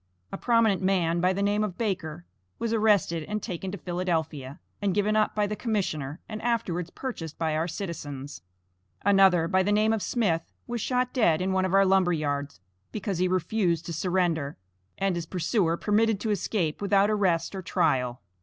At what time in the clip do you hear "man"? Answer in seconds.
0.81-1.21